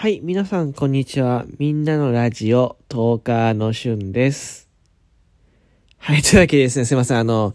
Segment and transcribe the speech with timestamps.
[0.00, 1.44] はい、皆さん、こんにちは。
[1.58, 4.66] みんなのラジオ、10日のしゅんです。
[5.98, 7.52] はい、というわけでですね、すいません、あの、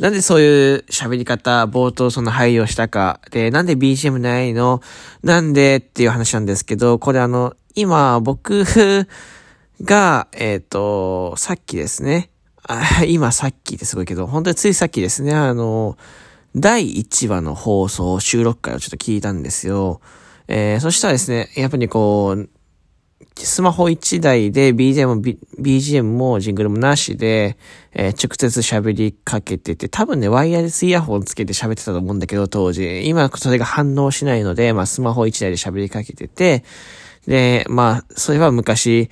[0.00, 4.82] なんでそういう喋り方、冒頭その配慮したか、で、なんで BGM ないの？
[5.22, 8.64] なんでっていう話なんですけど、これあの、今、僕
[9.80, 12.28] が、えっ、と、さっきですね、
[12.64, 15.96] あ今さっきってすごいけど、本当についさっきですね、あの、
[16.56, 20.00] 第1話の放送、収録会をちょっと聞いたんですよ。
[20.48, 22.48] えー、そしたらですね、やっぱりこう、
[23.36, 27.56] スマホ1台で BGM も、B、BGM もジングルもなしで、
[27.92, 33.08] えー直接喋りかけてて、多分ね、ワイヤレスイヤホンつけて喋ってたと思うんだけど、当時。
[33.08, 36.64] 今それが反応しないので、まあスマホ1台で喋りかけてて、
[37.26, 39.10] で、まあ、それは昔、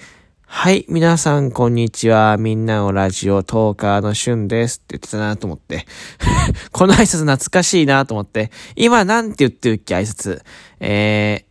[0.54, 2.36] はい、皆さん、こんにちは。
[2.36, 5.86] みんなのラジオ、トーカーのしゅんですって言ってたなと思って。
[6.70, 8.52] この挨拶懐かしいなと思って。
[8.76, 10.42] 今、なんて言ってるっけ、挨拶。
[10.78, 11.46] え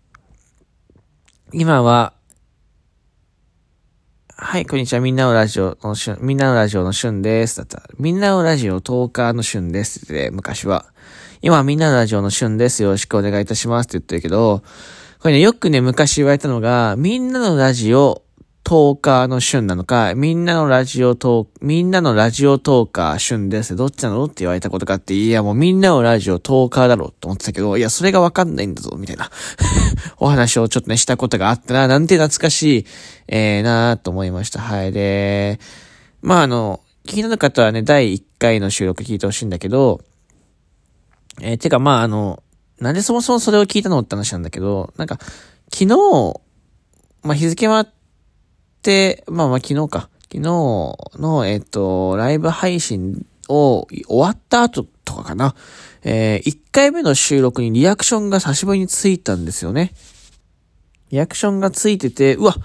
[1.52, 2.14] ー、今は、
[4.38, 5.02] はい、こんにちは。
[5.02, 7.58] みんなのラジオのしゅん、みんなのラジオのしゅんです。
[7.58, 10.86] だったら、みんなのラジオ、トーカーのしゅんですって言って、昔は。
[11.42, 12.84] 今みんなのラジオのしゅんです。
[12.84, 14.62] よろしくお願いいたしますって言ってるけど、
[15.20, 18.22] これね、よくね、昔言われたのが、みんなのラジオ、
[18.64, 23.76] トーカーの旬なのか、みんなのラジオトー、みんなのラジオトーカー旬です。
[23.76, 29.30] どっちなのって言われたことがあって、いやもうみんなのラジオトーカーだろうと思ってたけど、いや、それがわかんないんだぞ、みたいな
[30.18, 32.86] お話をちょっとね、したことがあったな、なんて懐かしい、
[33.28, 34.62] えー、なーと思いました。
[34.62, 34.92] はい。
[34.92, 35.60] で、
[36.22, 40.02] まああの、気になる方はね、第1回の収録聞いてほしいんだけど、
[41.42, 42.44] えー、てかまああの、
[42.80, 45.20] なんでそもそもそれを聞いたのって話なんだけど、なんか、
[45.74, 46.40] 昨日、
[47.24, 48.01] まあ日付はって、
[49.28, 50.10] まあまあ昨日か。
[50.24, 55.56] 昨日の、えっ、と、ライブ配信を終わった後とかかな。
[56.04, 59.92] えー、1回目の収録にリアクションが久しぶりについたんですよね。
[61.12, 62.56] リアクションがついてて、うわ、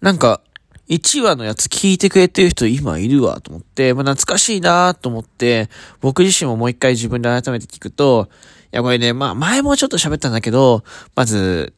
[0.00, 0.42] なんか、
[0.88, 5.68] 1話のやつ聞いてくれてる人今いるわと思って、まあ、懐かしいなと思って、
[6.00, 8.28] 僕自身ももう一回自分で改めて聞くと、
[8.72, 10.84] いやこれね、まあ前もちょっと喋ったんだけど、
[11.14, 11.74] まず、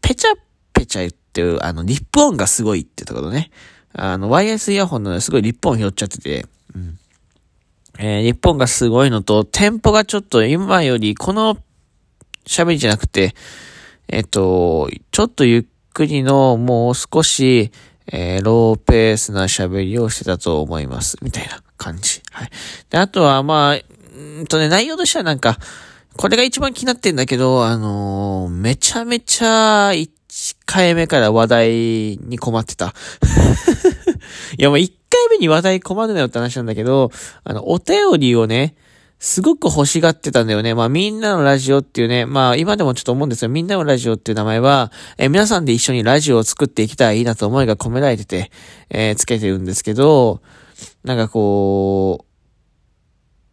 [0.00, 0.36] ペチャ
[0.74, 3.50] ペチャ言ってる、あの、リップ音がすごいってところね。
[3.92, 6.98] あの、ワイヤレスイヤホンのすごいリップ音拾っちゃってて、うん。
[7.98, 11.56] えー、リップ音がすごいのと、テンポがちょっと今より、この
[12.46, 13.34] 喋りじゃなくて、
[14.08, 17.70] えっと、ちょっとゆっくりの、もう少し、
[18.06, 21.16] えー、ローペースな喋りをしてたと思います。
[21.22, 22.20] みたいな感じ。
[22.32, 22.50] はい。
[22.90, 25.58] で、あとは、まあ、んとね、内容としてはなんか、
[26.16, 29.92] これが一番気になってんだけど、あのーめちゃめちゃ、
[30.34, 32.92] 1回目から話題に困ってた。
[34.58, 37.12] いや、もう1回目に話題困るなよって話なんだけど、
[37.44, 38.74] あの、お便りをね、
[39.20, 40.74] すごく欲しがってたんだよね。
[40.74, 43.48] まあ、みんなのラジオっていうね、まあ、今でもちょっと思うんですよ。
[43.48, 48.50] みんなのラジオっていう名前は、え皆さんで一緒にラジオを作っていけたいなと思いが込められてて、
[48.90, 50.42] えーつけてるんですけど、
[51.04, 52.26] なんかこ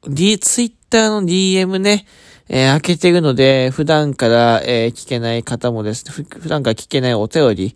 [0.04, 2.08] う、D、ツイッターの DM ね、
[2.54, 7.76] えー開けているので、普段から、えー聞けない方もですね、普段から聞けないお便り、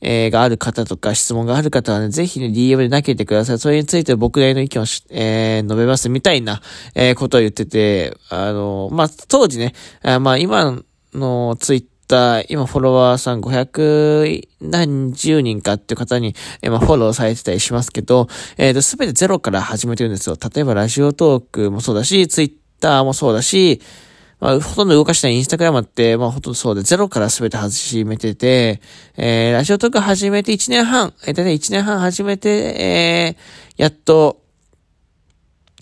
[0.00, 3.58] えーがある方とか質問がある方はね、ぜひね、DM で投げてください。
[3.60, 6.60] それについて僕なりの意見をし、えー述べますみたいな、
[6.96, 10.76] えーことを言ってて、あの、まあ、当時ね、あまあ、今
[11.14, 18.26] のツイッター、今フォロワーさん500何十人かっていう方に、えま、フォローされてたりしますけど、
[18.56, 20.36] えっ、と、すべてゼロから始めてるんですよ。
[20.52, 23.80] 例えばラジオトークもそうだし、ツイッターもそうだし、
[24.38, 28.80] まあ、ほとんど動かしてないインスタグラムって、まあ、ほとんどそうで、ゼロから全て始めてて、
[29.16, 34.42] えー、ラジオトーク始めて1年半、えー、だいたい1年半始めて、えー、やっと、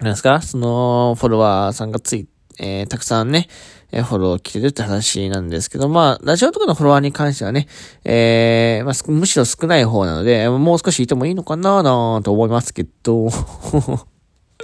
[0.00, 2.28] なんですかその、フォロワーさんがつい、
[2.60, 3.48] えー、たくさんね、
[3.90, 7.68] えフォロー来てるって話なんですけど、まあ、ラジオとかのフォロワーに関してはね、
[8.04, 13.28] えー、まあ、むしろ少ない方なので、もう少しいてもいいのかななと思いますけど、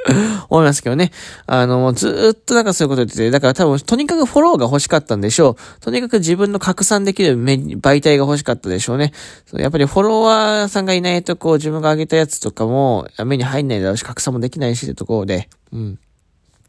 [0.48, 1.12] 思いますけどね。
[1.46, 5.80] あの、ずっとなんかそういうこと言ってて、だから多分、とにかくフォローが欲しかったんでしょう。
[5.80, 9.12] とにかく自分の拡散できる媒体が欲しかったでしょうね。
[9.46, 15.98] そやっぱりフォロワーさんがいないと、こう、自分が上げたやつとかも、目に入んないだろうし、拡散もできないしってところで、うん。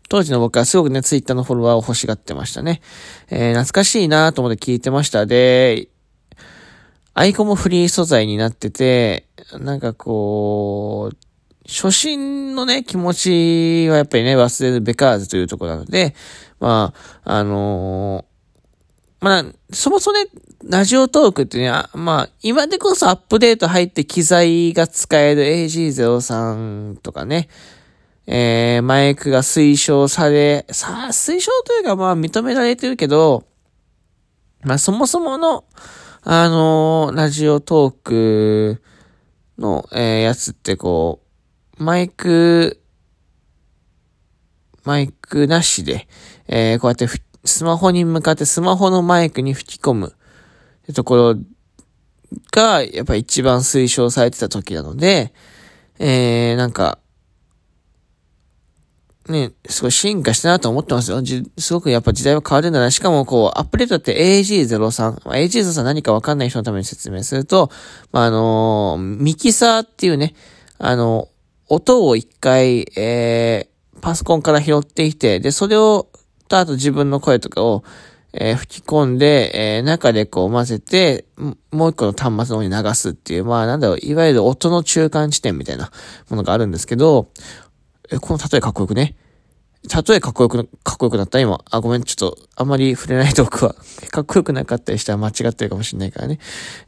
[0.09, 2.81] 当時の僕はすごくね、ツイッターのフォロワーを欲しがってましたね。
[3.29, 5.25] えー、懐かしいなと思って聞いてました。
[5.25, 5.87] で、
[7.13, 11.30] アイコンもフリー素材になってて、なんかこう、
[11.67, 16.15] 初心のね、気持ちはやっぱりね、忘れるべからずというところなので、
[16.59, 16.93] ま
[17.23, 18.31] あ、あのー
[19.21, 20.25] まあ、そもそもね、
[20.67, 27.47] ラジオトークってね、あまあ、今でこそアップデート入って機材が使える AG03 とかね、
[28.25, 33.43] えー、マイクが推奨され、さあ、推奨というかまあ認められてるけど、
[34.63, 35.65] まあそもそもの
[36.23, 38.81] あのー、ラジオトーク
[39.59, 41.20] の、えー、やつってこう、
[41.81, 42.79] マイク、
[44.83, 46.07] マイクなしで、
[46.47, 47.07] えー、こうやって
[47.43, 50.13] スマホに向かってスマホのマイクに吹き込む
[50.83, 51.35] ってところ
[52.51, 55.33] が、やっぱ一番推奨されてた時なので、
[55.97, 56.99] えー、なんか、
[59.27, 61.19] ね、すごい進化したなと思ってますよ。
[61.57, 62.91] すごくやっぱ時代は変わるんだな。
[62.91, 65.25] しかもこう、アップデートって AG03。
[65.25, 67.71] まあ、AG03 何かわかんない人のために説明すると、
[68.11, 70.35] まあ、あのー、ミキサーっていうね、
[70.77, 71.27] あの、
[71.73, 76.09] 音を一回、えー、パソコンから拾ってきて、で、それを、
[76.49, 77.85] とあと自分の声とかを、
[78.33, 81.23] えー、吹き込んで、えー、中でこう混ぜて、
[81.71, 85.91] もう一個の端末の方に流すっていう、まあなんだろう、いわゆる音の中間地点みたいな
[86.29, 87.29] ものがあるんですけど、
[88.11, 89.15] え、この例えかっこよくね？
[89.83, 91.39] 例えかっこよく、かっこよくなった？
[91.39, 91.63] 今。
[91.71, 93.75] あ、ごめん、ちょっと、あんまり触れないトークは、
[94.11, 96.39] かっこよくなかったりしたら間違ってるかもしれないからね。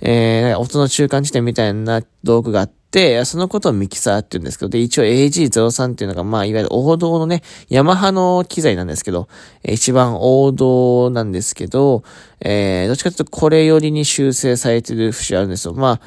[0.01, 2.82] えー、音の中間地点みたいな道具があって、
[3.25, 9.27] そのことをミキサーって言うんですけど、で、一応 AG03 っていうのが、まあ、いわゆる王道のね、ヤマハの機材なんですけど、
[9.63, 12.03] 一番王道なんですけど、
[12.39, 15.73] えー、どっちかというとこれよりに修正されてる節あるんですよ。
[15.73, 16.01] まあ、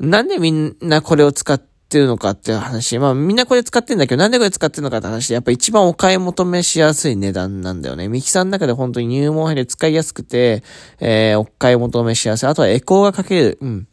[0.00, 2.98] なんでみんなこれを使ってるのかっていう話。
[2.98, 8.08] まあみんなこれ使ってんだけど、なんでこれ使ってるのかって話で、やっぱ一番お買い求めしやすい値段なんだよね。
[8.08, 10.62] ミキサーの中で本当に入門編で使いやすくて、
[11.00, 12.46] えー、お買い求めしやすい。
[12.46, 13.58] あとはエコーがかける。
[13.60, 13.88] うん。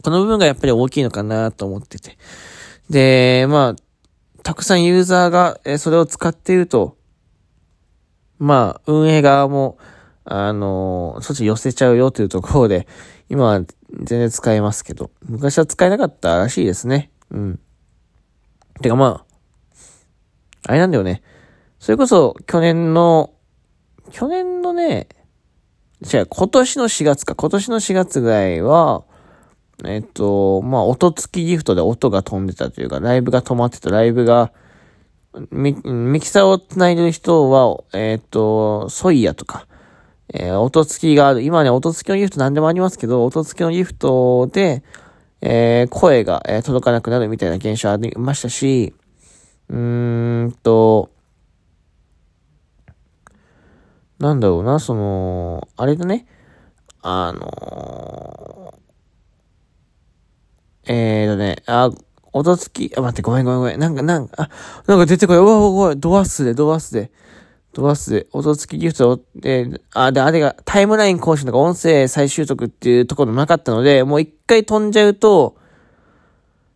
[0.00, 2.16] この部分がやっぱり大きいのかなと思ってて。
[2.88, 3.76] で、まあ、
[4.42, 6.96] たくさんユーザーが、え、それを使っていると、
[8.38, 9.78] まあ、運営側も、
[10.24, 12.86] あの、そっち寄せちゃうよというところで、
[13.28, 17.10] 今は全然使えますけど、昔は使えなかったらしいですね。
[17.30, 17.60] うん。
[18.80, 19.24] てかま
[20.66, 21.22] あ、あれなんだよね。
[21.78, 23.32] それこそ去年の、
[24.10, 25.08] 去年のね、
[26.02, 29.04] 違う、今年の4月か、今年の4月ぐらいは、
[29.84, 34.52] えっと、まあ、音付きギフトで音が飛んでたというか、ライブが止まってた、ライブが、
[35.50, 35.74] ミ
[36.20, 39.66] キサーを繋いでる人は、えっと、ソイヤとか、
[40.34, 41.42] えー、音付きがある。
[41.42, 44.82] 今ね、音付きのギフト何でもありますけど、音付きのギフトで、
[45.40, 48.94] えー、声が、えー、届かなくなるみたいな現象ありましたし、
[49.68, 51.10] うーんと、
[54.18, 56.26] なんだろうな、その、あれだね、
[57.02, 58.61] あの、
[60.86, 61.90] えーとね、あ、
[62.32, 63.78] 音付き、あ、待って、ごめんごめんごめん。
[63.78, 64.50] なんか、なんか、あ、
[64.86, 65.36] なんか出てこい。
[65.36, 67.10] うわ、うわ、うわドアスで、ドアスで。
[67.72, 75.56] 飛ばす、音付きギフトで、あ、で、あれが、タイムライン更新とか音声再習得っていうところなかったので、もう一回飛んじゃうと、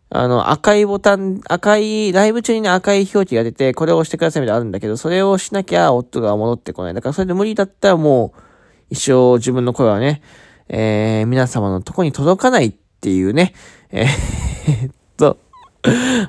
[0.09, 6.95] あの、赤いボタン、赤い、ライブ中にね、赤い表記が出て、これを押してくださいみたいなのあるんだけど、それをしなきゃ音が戻ってこない。
[6.95, 8.41] だからそれで無理だったらもう、
[8.89, 10.23] 一生自分の声はね、
[10.69, 12.75] えー、皆様のとこに届かない
[13.07, 13.53] っていうね、
[13.93, 15.39] えー、っと、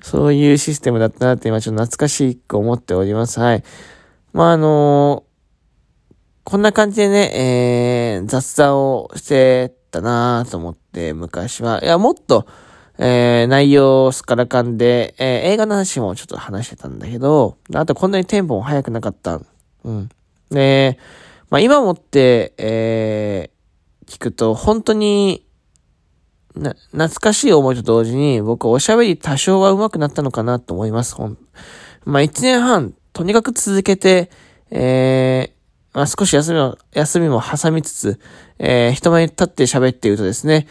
[0.04, 3.40] そういうシステムだったなって今ちょっと懐かしく思っております。
[3.40, 3.64] はい。
[4.32, 6.12] まあ、あのー、
[6.44, 11.84] こんな感じでね、えー、雑談をしてたなと思って、昔は。
[11.84, 12.46] いや、もっと、
[13.00, 19.42] えー、内容をすからかんで、えー、映画の話もちょっと話してたんだけど、あとこんなにテンポも速くなかった。
[19.84, 20.10] うん。
[20.52, 21.00] で、
[21.50, 25.47] まあ今もって、えー、聞くと、本当に、
[26.58, 31.16] な、懐かしい思いと同時に、僕おしゃべり多少は上手くなったのかなと思います。
[31.16, 31.38] ほん
[32.06, 34.30] まあ一年半とにかく続けて、
[34.70, 38.20] えー、まあ、少し休みも、休みも挟みつつ、
[38.60, 40.68] えー、人前に立って喋っているとですね、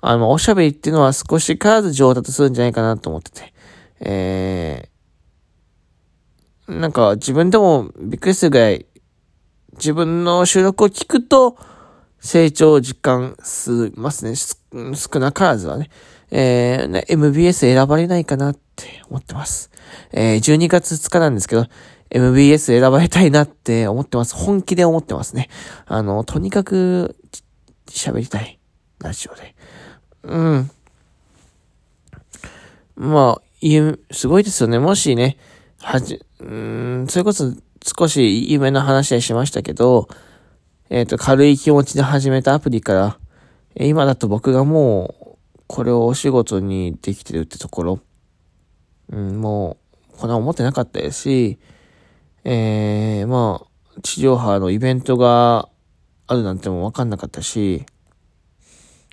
[0.00, 3.54] あの、おしゃべりっていうのは少しからず上達するんじゃないかなと思ってて、
[4.00, 8.86] えー、なんか自分でもびっくりするぐらい、
[9.74, 11.56] 自分の収録を聞くと、
[12.24, 14.34] 成長を実感しますね。
[14.34, 15.90] 少なからずはね。
[16.30, 19.70] えー、ね、MBS 選ばれないかなって思ってます。
[20.10, 21.66] えー、12月2日なんですけど、
[22.08, 24.34] MBS 選ばれたいなって思ってます。
[24.34, 25.50] 本気で思ってますね。
[25.84, 27.14] あの、とにかく、
[27.88, 28.58] 喋りたい。
[29.00, 29.54] ラジオで。
[30.22, 30.70] うん。
[32.96, 34.78] まあ、すごいですよね。
[34.78, 35.36] もしね、
[35.78, 37.52] はじ、うん、それこそ
[37.82, 40.08] 少し夢の話はしましたけど、
[40.90, 43.18] えっ、ー、と、軽い気持ちで始めたアプリから、
[43.76, 48.00] 今だと僕がもう、これをお仕事にできてるってところ、
[49.10, 49.78] うん、も
[50.12, 51.58] う、こんな思ってなかったですし、
[52.44, 55.68] えー、まあ、地上波のイベントが
[56.26, 57.86] あるなんてもわかんなかったし、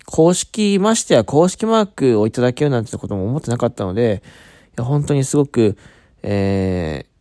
[0.06, 4.22] 公式、ましてや公式マークをいただけるなんてことも思ってなかったので、
[4.70, 5.76] いや本当にすごく、
[6.22, 7.11] えー、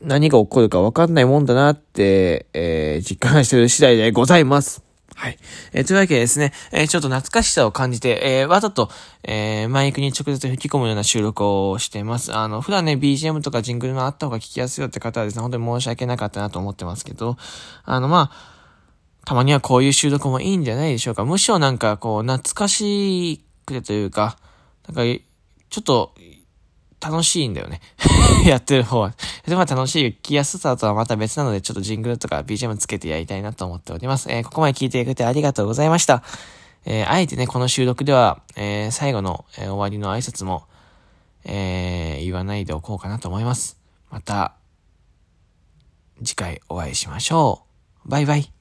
[0.00, 4.86] 何が起こるかわかんないもんだなって、えー、実感してる次第でございます。
[5.16, 5.38] はい。
[5.72, 8.90] えー、というわけでですね、えー、ちょっと懐かしさを感じて、えー、わざと、
[9.22, 12.34] えー、マイクに直接吹き込むような収録をしています。
[12.36, 17.38] あの、普段ね、BGM とかジングルのあった方が聞きやすいよって方はですね、本当に申し訳なかったなと思ってますけど、
[17.84, 18.56] あの、まあ、
[19.24, 21.24] たまにはこういう収録もいいんじゃないでしょうか。
[21.24, 24.36] むしろなんか、こう、懐かしくてというか、
[24.86, 25.02] なんか、
[25.70, 26.14] ちょっと、
[27.00, 27.80] 楽しいんだよね。
[28.46, 29.14] やってる方は。
[29.46, 34.30] でも楽しい、聞きやすさとはまた別なので、ちょっとジングルとか BGM つけてやりたいなと思っております。
[34.30, 36.22] えー、ここまで聞いてくれてありがとうございました。
[36.84, 40.64] えー、あえてね、この収録では、えー、最後の、え、終わりの挨拶も、
[41.44, 43.78] え、言わないでおこうかなと思います。
[44.10, 44.54] また、
[46.24, 47.64] 次回お会いしましょ
[48.04, 48.08] う。
[48.08, 48.55] バイバイ。